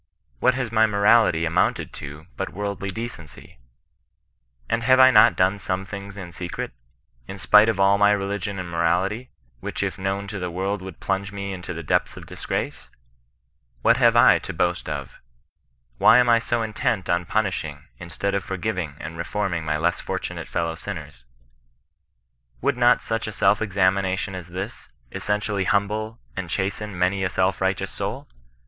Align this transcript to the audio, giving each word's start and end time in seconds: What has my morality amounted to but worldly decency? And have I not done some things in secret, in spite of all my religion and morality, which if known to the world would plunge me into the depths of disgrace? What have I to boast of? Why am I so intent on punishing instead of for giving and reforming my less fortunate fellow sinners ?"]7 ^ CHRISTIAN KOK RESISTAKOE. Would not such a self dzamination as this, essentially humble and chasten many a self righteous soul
What 0.39 0.55
has 0.55 0.71
my 0.71 0.87
morality 0.87 1.45
amounted 1.45 1.93
to 1.93 2.25
but 2.35 2.49
worldly 2.51 2.89
decency? 2.89 3.59
And 4.67 4.81
have 4.81 4.99
I 4.99 5.11
not 5.11 5.35
done 5.35 5.59
some 5.59 5.85
things 5.85 6.17
in 6.17 6.31
secret, 6.31 6.71
in 7.27 7.37
spite 7.37 7.69
of 7.69 7.79
all 7.79 7.99
my 7.99 8.09
religion 8.09 8.57
and 8.57 8.67
morality, 8.67 9.29
which 9.59 9.83
if 9.83 9.99
known 9.99 10.27
to 10.29 10.39
the 10.39 10.49
world 10.49 10.81
would 10.81 10.99
plunge 10.99 11.31
me 11.31 11.53
into 11.53 11.71
the 11.71 11.83
depths 11.83 12.17
of 12.17 12.25
disgrace? 12.25 12.89
What 13.83 13.97
have 13.97 14.15
I 14.15 14.39
to 14.39 14.51
boast 14.53 14.89
of? 14.89 15.21
Why 15.99 16.17
am 16.17 16.29
I 16.29 16.39
so 16.39 16.63
intent 16.63 17.07
on 17.07 17.27
punishing 17.27 17.85
instead 17.99 18.33
of 18.33 18.43
for 18.43 18.57
giving 18.57 18.95
and 18.99 19.19
reforming 19.19 19.63
my 19.63 19.77
less 19.77 19.99
fortunate 19.99 20.47
fellow 20.49 20.73
sinners 20.73 21.25
?"]7 22.61 22.61
^ 22.61 22.61
CHRISTIAN 22.61 22.61
KOK 22.63 22.65
RESISTAKOE. 22.65 22.65
Would 22.65 22.77
not 22.77 23.01
such 23.03 23.27
a 23.27 23.31
self 23.31 23.59
dzamination 23.59 24.33
as 24.33 24.47
this, 24.47 24.89
essentially 25.11 25.65
humble 25.65 26.19
and 26.35 26.49
chasten 26.49 26.97
many 26.97 27.23
a 27.23 27.29
self 27.29 27.61
righteous 27.61 27.91
soul 27.91 28.27